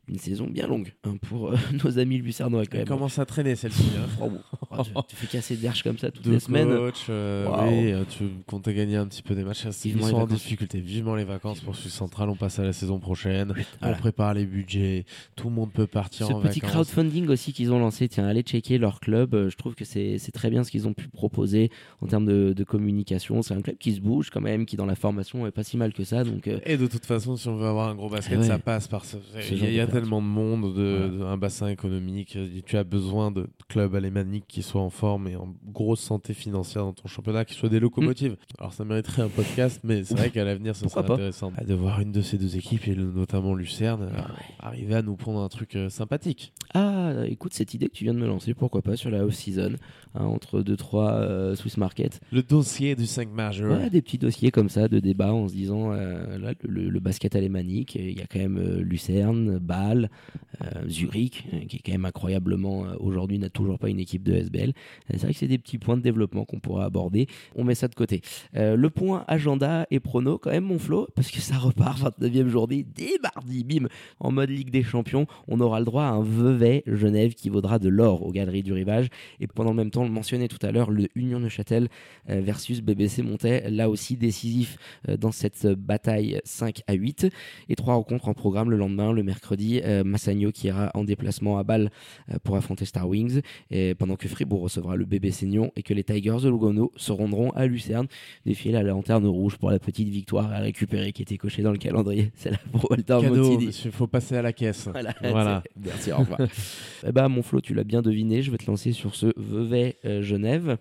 [0.09, 2.87] Une saison bien longue hein, pour euh, nos amis lucernois quand Elle même.
[2.87, 3.83] commence à traîner celle-ci.
[3.97, 4.07] hein.
[4.21, 4.31] Oh.
[4.71, 6.67] Oh, tu, tu fais casser d'herche comme ça toutes les semaines.
[6.69, 9.65] coachs, euh, oui, euh, tu comptais gagner un petit peu des matchs.
[9.85, 10.79] Ils sont en difficulté.
[10.79, 12.29] Vivement les vacances pour Suisse Centrale.
[12.29, 13.53] On passe à la saison prochaine.
[13.81, 13.95] Voilà.
[13.95, 15.05] On prépare les budgets.
[15.35, 18.41] Tout le monde peut partir Ce en petit crowdfunding aussi qu'ils ont lancé, tiens, allez
[18.41, 19.33] checker leur club.
[19.33, 22.53] Euh, Je trouve que c'est très bien ce qu'ils ont pu proposer en termes de,
[22.53, 23.41] de communication.
[23.41, 25.77] C'est un club qui se bouge quand même, qui dans la formation est pas si
[25.77, 26.23] mal que ça.
[26.23, 28.47] Donc, euh, Et de toute façon, si on veut avoir un gros basket, Ah ouais.
[28.47, 29.17] ça passe par ce.
[29.51, 31.07] Il y genre a, tellement de monde, de, Voilà.
[31.07, 32.37] de- un bassin économique.
[32.65, 36.83] Tu as besoin de clubs alémaniques qui soient en forme et en grosse santé financière
[36.83, 38.35] dans ton championnat, qui soient des locomotives.
[38.57, 40.87] Alors ça mériterait un podcast, mais c'est vrai qu'à l'avenir, ce Mm.
[40.89, 44.21] Pourquoi serait intéressant de voir une de ces deux équipes, et notamment Lucerne, euh,
[44.59, 46.53] Ah arriver à nous prendre un truc euh, sympathique.
[46.73, 49.73] Ah, écoute, cette idée que tu viens de me lancer, pourquoi pas sur la off-season,
[50.15, 52.19] hein, entre 2-3 euh, Swiss Market.
[52.31, 53.77] Le dossier du 5 majeur.
[53.79, 56.99] Ouais, des petits dossiers comme ça de débat en se disant euh, là, le, le
[56.99, 61.81] basket alémanique, il y a quand même euh, Lucerne, Bâle, euh, Zurich, euh, qui est
[61.85, 64.73] quand même incroyablement euh, aujourd'hui n'a toujours pas une équipe de SBL.
[65.09, 67.27] C'est vrai que c'est des petits points de développement qu'on pourra aborder.
[67.55, 68.21] On met ça de côté.
[68.53, 72.85] Le point agenda et prono, quand même, mon Flo, parce que ça repart 29e journée
[72.95, 73.87] dès mardi, bim,
[74.19, 75.27] en mode Ligue des Champions.
[75.47, 78.73] On aura le droit à un Vevey Genève qui vaudra de l'or aux Galeries du
[78.73, 79.09] Rivage.
[79.39, 81.87] Et pendant le même temps, on le mentionnait tout à l'heure, le Union Neuchâtel
[82.29, 84.77] euh, versus BBC Montais, là aussi décisif
[85.19, 87.27] dans cette bataille 5 à 8.
[87.69, 91.57] Et trois rencontres en programme le lendemain, le mercredi, euh, Massagno qui ira en déplacement
[91.57, 91.89] à Bâle
[92.31, 95.93] euh, pour affronter Star Wings, et pendant que Fribourg recevra le BBC Nyon et que
[95.93, 98.07] les Tigers de Lugano se rendront à Lucerne,
[98.45, 101.77] défier la lanterne rouge pour la petite victoire à récupérer qui était cochée dans le
[101.77, 102.31] calendrier.
[102.35, 104.87] C'est là pour Walter monsieur, faut passer à la caisse.
[104.99, 105.13] Voilà.
[105.21, 105.63] Voilà.
[105.65, 106.39] c'est- Merci, au revoir.
[107.07, 108.41] eh ben, mon Flo, tu l'as bien deviné.
[108.41, 110.77] Je vais te lancer sur ce Vevey-Genève.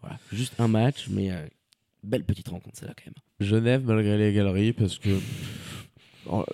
[0.00, 1.46] Voilà, juste un match, mais euh,
[2.02, 3.14] belle petite rencontre, celle-là, quand même.
[3.46, 5.10] Genève malgré les galeries parce que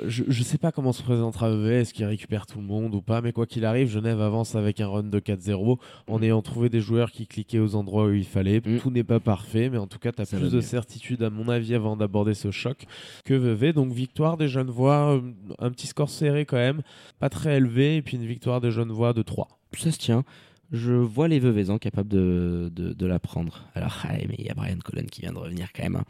[0.07, 3.03] je, je sais pas comment se présentera EV, est-ce qu'il récupère tout le monde ou
[3.03, 6.69] pas, mais quoi qu'il arrive, Genève avance avec un run de 4-0 en ayant trouvé
[6.69, 8.61] des joueurs qui cliquaient aux endroits où il fallait.
[8.65, 8.79] Mm.
[8.79, 11.49] Tout n'est pas parfait, mais en tout cas, tu as plus de certitude à mon
[11.49, 12.87] avis avant d'aborder ce choc
[13.25, 13.73] que VV.
[13.73, 15.21] Donc victoire des Genevois, euh,
[15.59, 16.83] un petit score serré quand même,
[17.19, 19.49] pas très élevé, et puis une victoire des Genevois de 3.
[19.77, 20.25] Ça se tient.
[20.73, 23.65] Je vois les Veuvezans capables de, de, de la prendre.
[23.75, 25.97] Alors, ah, mais il y a Brian Cullen qui vient de revenir quand même.
[25.97, 26.05] hein.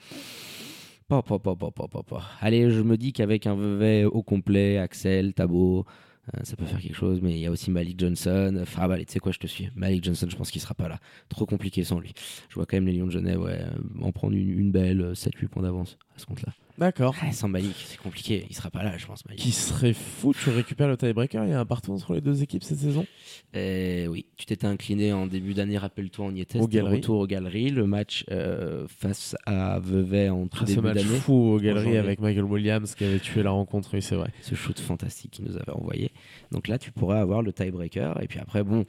[2.40, 5.86] Allez, je me dis qu'avec un Vevey au complet, Axel, Tabo,
[6.34, 7.20] euh, ça peut faire quelque chose.
[7.22, 8.58] Mais il y a aussi Malik Johnson.
[8.60, 9.70] Enfin, bah, allez, tu sais quoi, je te suis.
[9.74, 10.98] Malik Johnson, je pense qu'il sera pas là.
[11.28, 12.12] Trop compliqué sans lui.
[12.50, 15.14] Je vois quand même les Lions de Genève ouais, euh, en prendre une, belle euh,
[15.14, 16.52] 7-8 points d'avance à ce compte-là.
[16.78, 17.14] D'accord.
[17.22, 18.46] Ah, sans Malik, c'est compliqué.
[18.50, 19.40] Il sera pas là, je pense, Malik.
[19.40, 22.42] Qui serait fou, tu récupères le tiebreaker, il y a un partout entre les deux
[22.42, 23.04] équipes cette saison?
[23.56, 26.58] Euh, oui, tu t'étais incliné en début d'année, rappelle-toi, on y était.
[26.58, 26.96] Le Galeries.
[26.96, 27.70] retour aux galeries.
[27.70, 31.18] Le match euh, face à Vevey en tout Ah, ce début match d'année.
[31.18, 34.30] fou aux galeries avec Michael Williams qui avait tué la rencontre, oui c'est vrai.
[34.42, 36.12] Ce shoot fantastique qu'il nous avait envoyé.
[36.52, 38.22] Donc là, tu pourrais avoir le tiebreaker.
[38.22, 38.84] Et puis après, bon,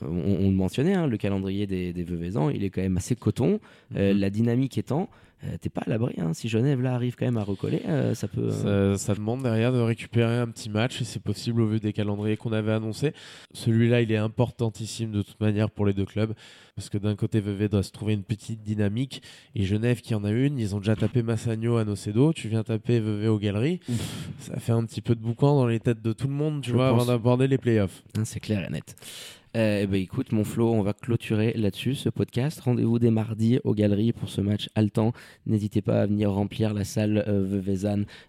[0.00, 3.16] on, on le mentionnait, hein, le calendrier des, des Veuvezans, il est quand même assez
[3.16, 3.60] coton.
[3.96, 4.18] Euh, Mhm.
[4.20, 5.08] La dynamique étant,
[5.44, 6.14] euh, t'es pas à l'abri.
[6.18, 6.32] hein.
[6.34, 8.50] Si Genève là arrive quand même à recoller, euh, ça peut.
[8.64, 11.80] euh, Ça, ça demande derrière de récupérer un petit match et c'est possible au vu
[11.80, 13.12] des calendriers qu'on avait annoncés.
[13.52, 16.32] Celui-là, il est importantissime de toute manière pour les deux clubs
[16.76, 19.22] parce que d'un côté, VV doit se trouver une petite dynamique
[19.54, 20.58] et Genève qui en a une.
[20.58, 22.32] Ils ont déjà tapé Massagno à Nocedo.
[22.32, 23.80] Tu viens taper VV aux galeries.
[24.38, 26.70] Ça fait un petit peu de boucan dans les têtes de tout le monde, tu
[26.70, 27.02] Je vois, pense.
[27.02, 28.02] avant d'aborder les playoffs.
[28.18, 28.96] Hein, c'est clair et net.
[29.56, 32.60] Euh, eh ben, écoute, mon Flo, on va clôturer là-dessus ce podcast.
[32.60, 35.12] Rendez-vous dès mardi aux galeries pour ce match haletant.
[35.46, 37.62] N'hésitez pas à venir remplir la salle euh,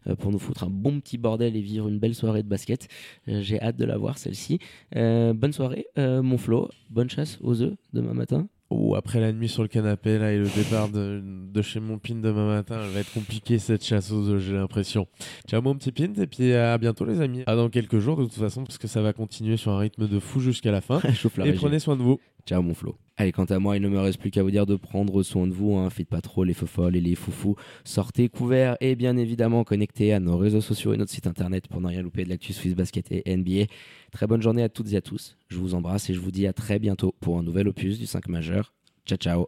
[0.07, 2.87] euh, pour nous foutre un bon petit bordel et vivre une belle soirée de basket.
[3.27, 4.59] Euh, J'ai hâte de la voir celle-ci.
[4.93, 6.69] Bonne soirée, mon Flo.
[6.89, 8.47] Bonne chasse aux œufs demain matin.
[8.71, 11.99] Ou après la nuit sur le canapé là et le départ de, de chez mon
[11.99, 15.07] pin demain matin, elle va être compliqué cette chasse aux œufs, j'ai l'impression.
[15.47, 17.43] Ciao mon petit pin et puis à bientôt les amis.
[17.45, 20.07] À dans quelques jours de toute façon parce que ça va continuer sur un rythme
[20.07, 20.99] de fou jusqu'à la fin.
[21.45, 22.19] Et prenez soin de vous.
[22.45, 22.95] Ciao mon Flo.
[23.17, 25.47] Allez, quant à moi, il ne me reste plus qu'à vous dire de prendre soin
[25.47, 25.75] de vous.
[25.75, 25.89] Hein.
[25.89, 27.55] Faites pas trop les faux folles et les foufous.
[27.85, 31.79] Sortez couverts et bien évidemment connectés à nos réseaux sociaux et notre site internet pour
[31.79, 33.65] ne rien louper de l'actu Swiss Basket et NBA.
[34.11, 35.37] Très bonne journée à toutes et à tous.
[35.47, 38.05] Je vous embrasse et je vous dis à très bientôt pour un nouvel opus du
[38.05, 38.73] 5 majeur.
[39.05, 39.47] Ciao ciao